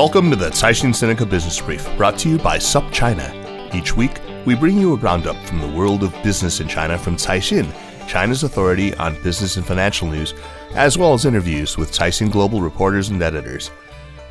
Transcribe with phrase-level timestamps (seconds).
[0.00, 3.74] Welcome to the Caixin Sinica Business Brief, brought to you by SupChina.
[3.74, 7.16] Each week, we bring you a roundup from the world of business in China from
[7.16, 7.70] Caixin,
[8.08, 10.32] China's authority on business and financial news,
[10.74, 13.70] as well as interviews with Caixin Global reporters and editors.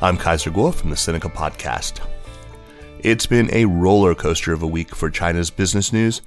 [0.01, 2.03] I'm Kaiser Kuo from the Sinica Podcast.
[3.01, 6.23] It's been a roller coaster of a week for China's business news.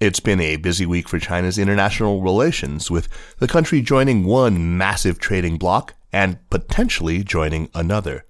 [0.00, 3.08] It's been a busy week for China's international relations, with
[3.40, 8.24] the country joining one massive trading bloc and potentially joining another.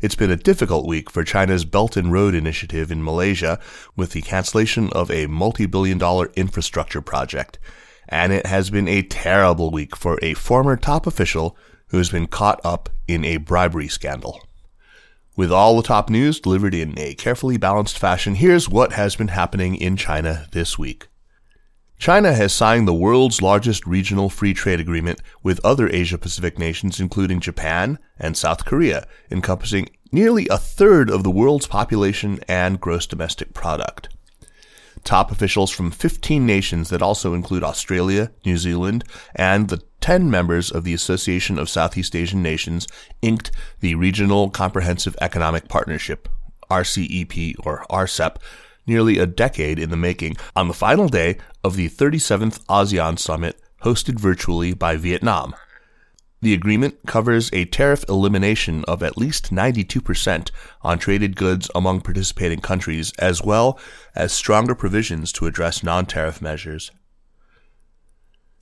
[0.00, 3.58] It's been a difficult week for China's Belt and Road Initiative in Malaysia
[3.96, 7.58] with the cancellation of a multi-billion dollar infrastructure project.
[8.06, 11.56] And it has been a terrible week for a former top official
[11.88, 14.46] who has been caught up in a bribery scandal.
[15.34, 19.28] With all the top news delivered in a carefully balanced fashion, here's what has been
[19.28, 21.08] happening in China this week.
[21.98, 27.00] China has signed the world's largest regional free trade agreement with other Asia Pacific nations,
[27.00, 33.06] including Japan and South Korea, encompassing nearly a third of the world's population and gross
[33.06, 34.10] domestic product.
[35.04, 40.70] Top officials from 15 nations that also include Australia, New Zealand, and the 10 members
[40.70, 42.86] of the Association of Southeast Asian Nations
[43.22, 46.28] inked the Regional Comprehensive Economic Partnership,
[46.70, 48.36] RCEP or RCEP,
[48.86, 53.60] nearly a decade in the making, on the final day of the 37th ASEAN Summit
[53.82, 55.54] hosted virtually by Vietnam.
[56.42, 60.50] The agreement covers a tariff elimination of at least 92%
[60.82, 63.78] on traded goods among participating countries, as well
[64.14, 66.90] as stronger provisions to address non tariff measures.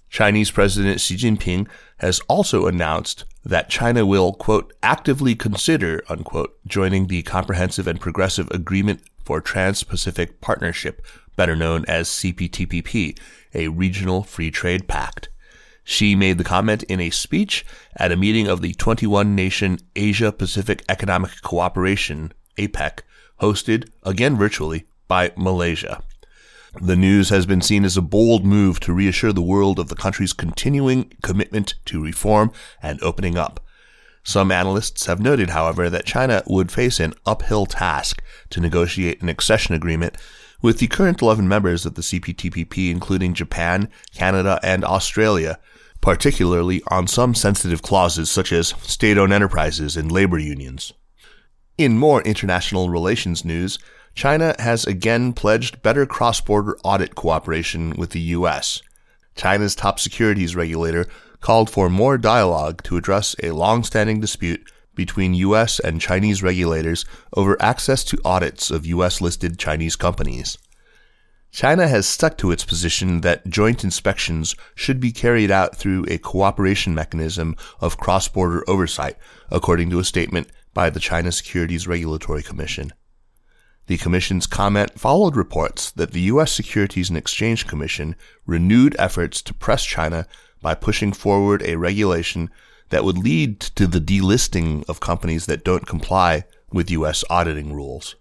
[0.09, 1.67] Chinese President Xi Jinping
[1.99, 8.49] has also announced that China will, quote, actively consider, unquote, joining the Comprehensive and Progressive
[8.53, 11.05] Agreement for Trans-Pacific Partnership,
[11.37, 13.19] better known as CPTPP,
[13.55, 15.29] a regional free trade pact.
[15.85, 17.65] Xi made the comment in a speech
[17.97, 23.01] at a meeting of the 21 nation Asia Pacific Economic Cooperation, APEC,
[23.41, 26.03] hosted, again virtually, by Malaysia.
[26.81, 29.95] The news has been seen as a bold move to reassure the world of the
[29.95, 32.51] country's continuing commitment to reform
[32.83, 33.61] and opening up.
[34.25, 39.29] Some analysts have noted, however, that China would face an uphill task to negotiate an
[39.29, 40.17] accession agreement
[40.62, 45.59] with the current 11 members of the CPTPP, including Japan, Canada, and Australia,
[46.01, 50.95] particularly on some sensitive clauses such as state owned enterprises and labor unions.
[51.77, 53.79] In more international relations news,
[54.15, 58.81] China has again pledged better cross border audit cooperation with the U.S.
[59.34, 61.07] China's top securities regulator
[61.44, 65.78] called for more dialogue to address a long-standing dispute between U.S.
[65.78, 67.05] and Chinese regulators
[67.37, 69.21] over access to audits of U.S.
[69.21, 70.56] listed Chinese companies.
[71.50, 76.16] China has stuck to its position that joint inspections should be carried out through a
[76.16, 79.19] cooperation mechanism of cross-border oversight,
[79.50, 82.91] according to a statement by the China Securities Regulatory Commission.
[83.87, 86.53] The Commission's comment followed reports that the U.S.
[86.53, 88.16] Securities and Exchange Commission
[88.47, 90.27] renewed efforts to press China
[90.65, 92.51] by pushing forward a regulation
[92.89, 97.22] that would lead to the delisting of companies that don't comply with U.S.
[97.28, 98.16] auditing rules.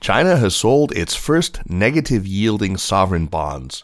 [0.00, 3.82] China has sold its first negative yielding sovereign bonds.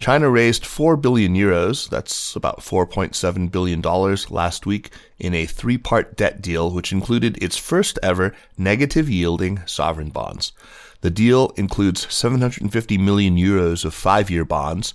[0.00, 6.16] China raised 4 billion euros, that's about $4.7 billion last week, in a three part
[6.16, 10.52] debt deal which included its first ever negative yielding sovereign bonds.
[11.02, 14.94] The deal includes 750 million euros of five year bonds,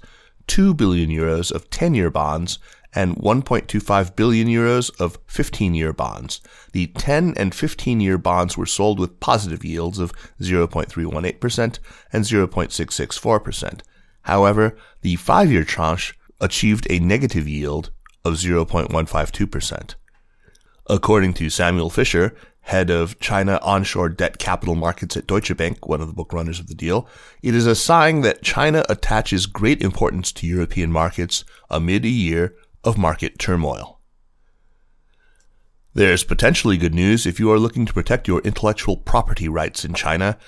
[0.50, 2.60] 2 billion euros of 10 year bonds,
[2.96, 6.42] and 1.25 billion euros of 15 year bonds.
[6.74, 10.12] The 10 and 15 year bonds were sold with positive yields of
[10.42, 11.80] 0.318%
[12.12, 13.82] and 0.664%.
[14.24, 17.92] However, the 5 year tranche achieved a negative yield
[18.26, 19.96] of 0.152%.
[20.92, 26.02] According to Samuel Fisher, head of China onshore debt capital markets at Deutsche Bank, one
[26.02, 27.08] of the bookrunners of the deal,
[27.44, 32.56] it is a sign that China attaches great importance to European markets amid a year
[32.84, 34.00] of market turmoil.
[35.94, 39.94] There's potentially good news if you are looking to protect your intellectual property rights in
[39.94, 40.40] China.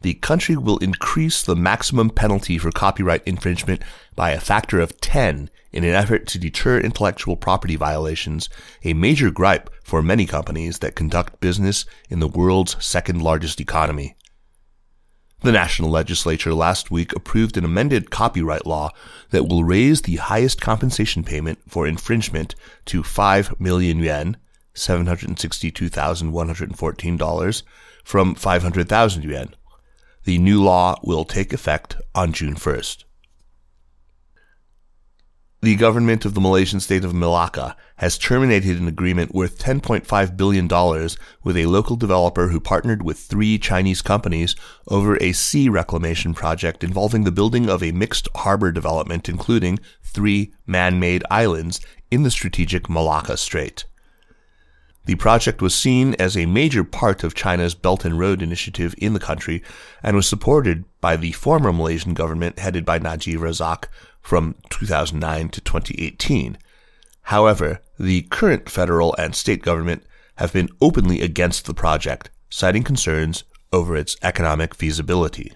[0.00, 3.82] The country will increase the maximum penalty for copyright infringement
[4.14, 8.48] by a factor of 10 in an effort to deter intellectual property violations,
[8.84, 14.16] a major gripe for many companies that conduct business in the world's second largest economy.
[15.40, 18.90] The national legislature last week approved an amended copyright law
[19.30, 22.56] that will raise the highest compensation payment for infringement
[22.86, 24.36] to 5 million yuan,
[24.74, 27.62] $762,114,
[28.04, 29.54] from 500,000 yuan.
[30.28, 33.04] The new law will take effect on June 1st.
[35.62, 40.68] The government of the Malaysian state of Malacca has terminated an agreement worth $10.5 billion
[41.42, 44.54] with a local developer who partnered with three Chinese companies
[44.88, 50.52] over a sea reclamation project involving the building of a mixed harbor development including three
[50.66, 53.86] man-made islands in the strategic Malacca Strait.
[55.08, 59.14] The project was seen as a major part of China's Belt and Road Initiative in
[59.14, 59.62] the country
[60.02, 63.86] and was supported by the former Malaysian government headed by Najib Razak
[64.20, 66.58] from 2009 to 2018.
[67.22, 73.44] However, the current federal and state government have been openly against the project, citing concerns
[73.72, 75.54] over its economic feasibility.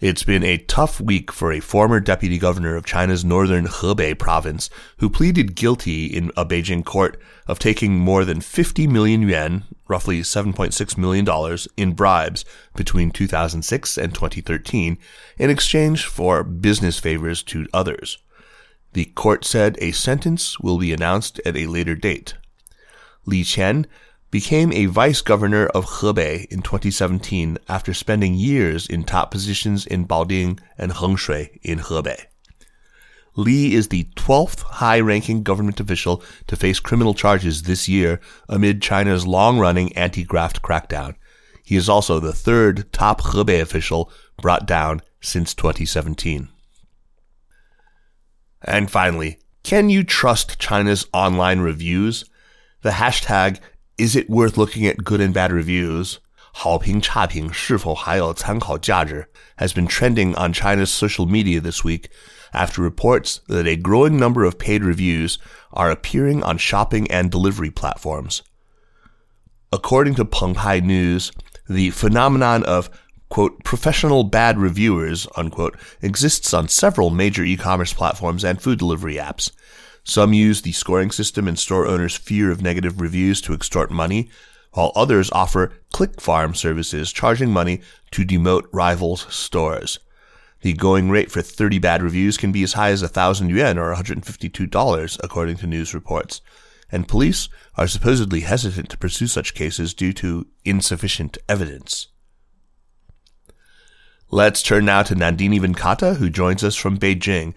[0.00, 4.70] It's been a tough week for a former deputy governor of China's northern Hebei province
[4.96, 10.22] who pleaded guilty in a Beijing court of taking more than 50 million yuan, roughly
[10.22, 14.96] $7.6 million, in bribes between 2006 and 2013
[15.36, 18.16] in exchange for business favors to others.
[18.94, 22.36] The court said a sentence will be announced at a later date.
[23.26, 23.84] Li Qian
[24.30, 30.04] became a vice governor of Hebei in 2017 after spending years in top positions in
[30.04, 32.26] Baoding and Hengshui in Hebei.
[33.36, 39.26] Li is the 12th high-ranking government official to face criminal charges this year amid China's
[39.26, 41.14] long-running anti-graft crackdown.
[41.64, 44.10] He is also the third top Hebei official
[44.40, 46.48] brought down since 2017.
[48.62, 52.24] And finally, can you trust China's online reviews?
[52.82, 53.60] The hashtag
[53.99, 56.19] is it worth looking at good and bad reviews?
[56.57, 59.27] 好评差评是否还有参考价值
[59.57, 62.09] has been trending on China's social media this week
[62.53, 65.37] after reports that a growing number of paid reviews
[65.71, 68.41] are appearing on shopping and delivery platforms.
[69.71, 71.33] According to Pengpai News,
[71.69, 72.89] the phenomenon of
[73.29, 79.51] quote, professional bad reviewers, unquote, exists on several major e-commerce platforms and food delivery apps.
[80.10, 84.28] Some use the scoring system and store owners' fear of negative reviews to extort money,
[84.72, 87.80] while others offer click farm services charging money
[88.10, 90.00] to demote rivals' stores.
[90.62, 93.94] The going rate for 30 bad reviews can be as high as 1,000 yuan or
[93.94, 96.40] $152, according to news reports.
[96.90, 102.08] And police are supposedly hesitant to pursue such cases due to insufficient evidence.
[104.28, 107.54] Let's turn now to Nandini Venkata, who joins us from Beijing.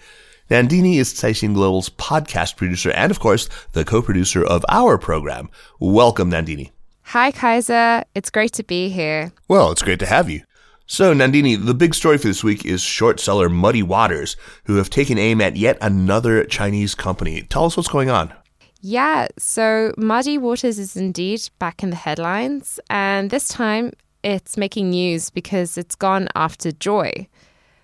[0.53, 5.49] Nandini is Caixin Global's podcast producer and, of course, the co-producer of our program.
[5.79, 6.69] Welcome, Nandini.
[7.05, 8.03] Hi, Kaiser.
[8.13, 9.31] It's great to be here.
[9.47, 10.43] Well, it's great to have you.
[10.85, 14.91] So, Nandini, the big story for this week is short seller Muddy Waters, who have
[14.91, 17.41] taken aim at yet another Chinese company.
[17.41, 18.31] Tell us what's going on.
[18.79, 24.91] Yeah, so Muddy Waters is indeed back in the headlines, and this time it's making
[24.91, 27.25] news because it's gone after JOYY.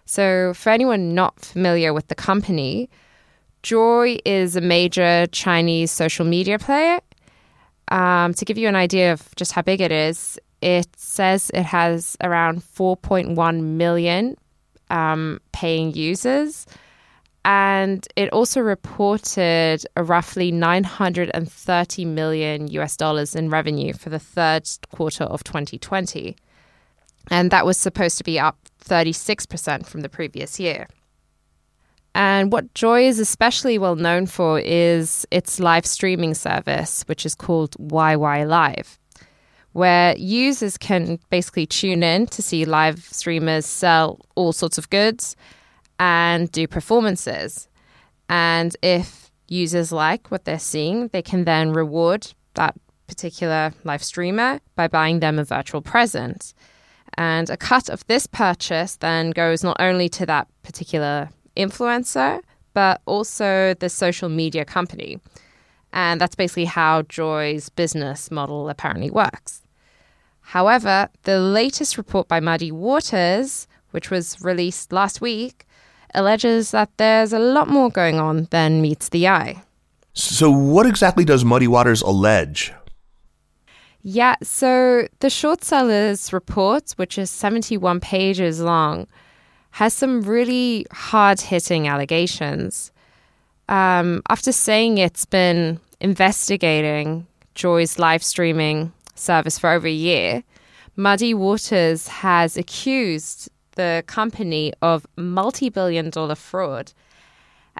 [0.09, 2.89] So, for anyone not familiar with the company,
[3.61, 6.99] JOYY is a major Chinese social media player.
[7.89, 11.61] Um, to give you an idea of just how big it is, it says it
[11.61, 14.35] has around 4.1 million
[14.89, 16.65] um, paying users.
[17.45, 24.67] And it also reported a roughly 930 million US dollars in revenue for the third
[24.91, 26.35] quarter of 2020.
[27.31, 30.87] And that was supposed to be up 36% from the previous year.
[32.15, 37.35] And what JOYY is especially well known for is its live streaming service, which is
[37.35, 38.99] called YY Live,
[39.73, 45.35] where users can basically tune in to see live streamers sell all sorts of goods
[45.99, 47.67] and do performances.
[48.27, 52.75] And if users like what they're seeing, they can then reward that
[53.07, 56.53] particular live streamer by buying them a virtual present.
[57.17, 62.41] And a cut of this purchase then goes not only to that particular influencer,
[62.73, 65.19] but also the social media company.
[65.91, 69.63] And that's basically how JOYY's business model apparently works.
[70.41, 75.65] However, the latest report by Muddy Waters, which was released last week,
[76.13, 79.61] alleges that there's a lot more going on than meets the eye.
[80.13, 82.73] So, what exactly does Muddy Waters allege?
[84.01, 89.07] Yeah, so the short sellers report, which is 71 pages long,
[89.71, 92.91] has some really hard hitting allegations.
[93.67, 100.43] Um, after saying it's been investigating JOYY's live streaming service for over a year,
[100.95, 106.93] Muddy Waters has accused the company of multi billion dollar fraud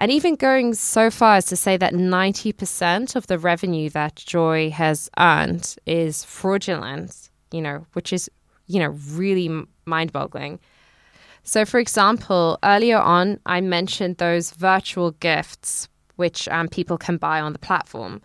[0.00, 4.70] and even going so far as to say that 90% of the revenue that JOYY
[4.72, 8.30] has earned is fraudulent, you know, which is,
[8.66, 9.50] you know, really
[9.84, 10.58] mind boggling.
[11.42, 17.40] So, for example, earlier on, I mentioned those virtual gifts which um, people can buy
[17.40, 18.20] on the platform.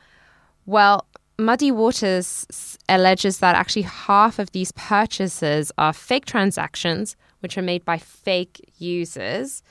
[0.65, 1.05] Well,
[1.37, 7.85] Muddy Waters alleges that actually half of these purchases are fake transactions, which are made
[7.85, 9.63] by fake users.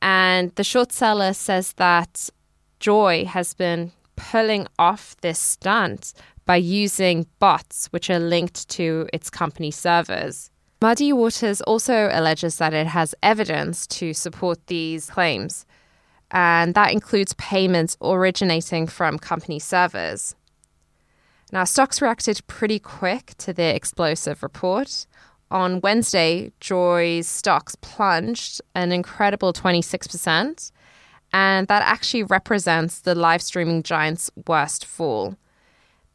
[0.00, 2.30] And the short seller says that
[2.80, 6.12] JOYY has been pulling off this stunt
[6.44, 10.50] by using bots which are linked to its company servers.
[10.80, 15.66] Muddy Waters also alleges that it has evidence to support these claims,
[16.30, 20.36] and that includes payments originating from company servers.
[21.50, 25.06] Now, stocks reacted pretty quick to the explosive report
[25.50, 30.72] on Wednesday, JOYY's stocks plunged an incredible 26%,
[31.32, 35.36] and that actually represents the live streaming giant's worst fall.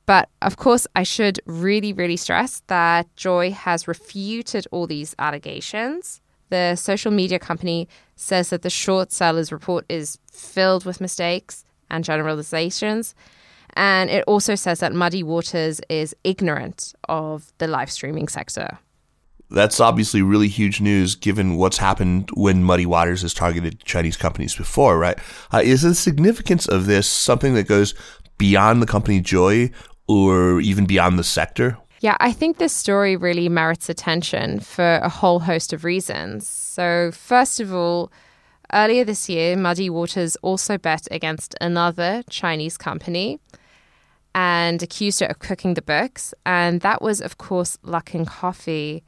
[0.05, 6.21] But of course, I should really, really stress that JOYY has refuted all these allegations.
[6.49, 12.03] The social media company says that the short sellers report is filled with mistakes and
[12.03, 13.15] generalizations.
[13.75, 18.77] And it also says that Muddy Waters is ignorant of the live streaming sector.
[19.53, 24.55] That's obviously really huge news given what's happened when Muddy Waters has targeted Chinese companies
[24.55, 25.17] before, right?
[25.53, 27.93] Uh, is the significance of this something that goes
[28.37, 29.71] beyond the company JOYY
[30.07, 31.77] or even beyond the sector?
[32.01, 36.45] Yeah, I think this story really merits attention for a whole host of reasons.
[36.47, 38.11] So, first of all,
[38.73, 43.39] earlier this year, Muddy Waters also bet against another Chinese company
[44.35, 46.33] and accused it of cooking the books.
[46.45, 49.03] And that was, of course, Luckin Coffee.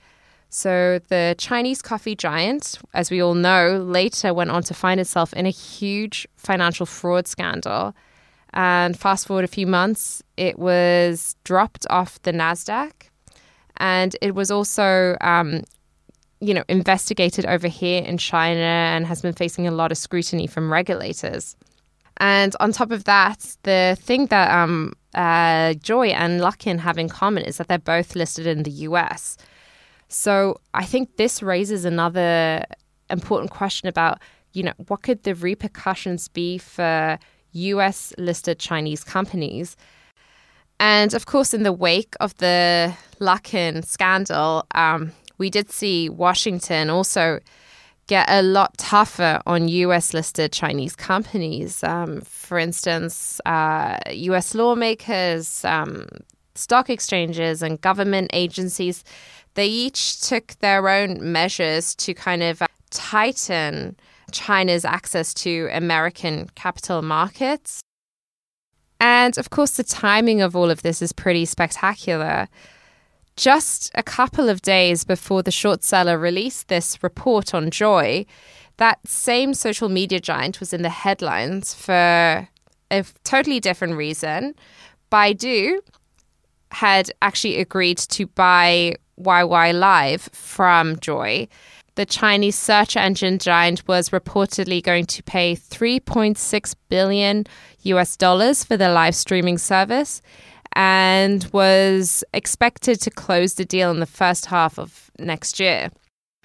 [0.55, 5.33] So, the Chinese coffee giant, as we all know, later went on to find itself
[5.33, 7.93] in a huge financial fraud scandal.
[8.53, 12.93] And fast forward a few months, it was dropped off the NASDAQ.
[13.75, 15.63] And it was also, um,
[16.39, 20.47] you know, investigated over here in China and has been facing a lot of scrutiny
[20.47, 21.57] from regulators.
[22.15, 27.09] And on top of that, the thing that um, uh, JOYY and Luckin have in
[27.09, 29.35] common is that they're both listed in the US.
[30.15, 32.63] So I think this raises another
[33.09, 34.19] important question about,
[34.53, 37.19] you know, what could the repercussions be for
[37.51, 39.75] US listed Chinese companies?
[40.79, 46.89] And of course, in the wake of the Luckin scandal, um, we did see Washington
[46.89, 47.41] also
[48.07, 51.83] get a lot tougher on US listed Chinese companies.
[51.83, 56.07] Um, for instance, uh, US lawmakers, um,
[56.55, 59.03] stock exchanges, and government agencies
[59.55, 63.97] they each took their own measures to kind of tighten
[64.31, 67.81] China's access to American capital markets.
[68.99, 72.47] And of course, the timing of all of this is pretty spectacular.
[73.35, 78.25] Just a couple of days before the short seller released this report on JOYY,
[78.77, 82.47] that same social media giant was in the headlines for
[82.91, 84.55] a totally different reason.
[85.11, 85.79] Baidu
[86.71, 91.47] had actually agreed to buy YY Live from JOYY.
[91.95, 97.45] The Chinese search engine giant was reportedly going to pay 3.6 billion
[97.83, 100.21] US dollars for the live streaming service
[100.73, 105.89] and was expected to close the deal in the first half of next year.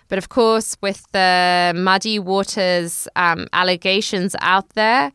[0.09, 5.13] But of course, with the muddy waters um, allegations out there,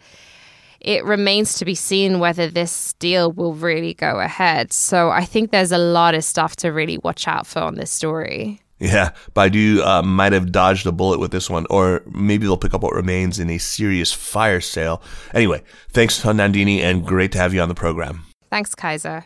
[0.85, 4.71] it remains to be seen whether this deal will really go ahead.
[4.71, 7.89] So I think there's a lot of stuff to really watch out for on this
[7.89, 8.61] story.
[8.77, 12.73] Yeah, Baidu uh, might have dodged a bullet with this one, or maybe they'll pick
[12.73, 15.01] up what remains in a serious fire sale.
[15.33, 18.25] Anyway, thanks, Nandini, and great to have you on the program.
[18.51, 19.25] Thanks, Kaiser.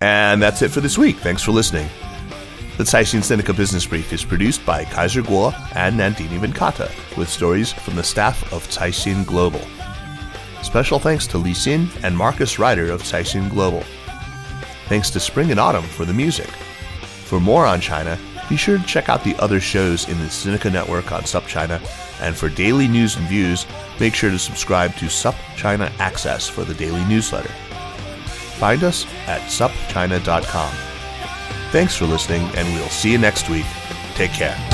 [0.00, 1.16] And that's it for this week.
[1.16, 1.88] Thanks for listening.
[2.78, 7.72] The Caixin Sinica Business Brief is produced by Kaiser Kuo and Nandini Venkata, with stories
[7.72, 9.60] from the staff of Caixin Global.
[10.64, 13.84] Special thanks to Li Xin and Marcus Ryder of Caixin Global.
[14.88, 16.48] Thanks to Spring and Autumn for the music.
[17.26, 18.18] For more on China,
[18.48, 21.80] be sure to check out the other shows in the Sinica Network on SupChina,
[22.20, 23.66] and for daily news and views,
[24.00, 27.52] make sure to subscribe to SupChina Access for the daily newsletter.
[28.58, 30.74] Find us at supchina.com.
[31.70, 33.66] Thanks for listening, and we'll see you next week.
[34.14, 34.73] Take care.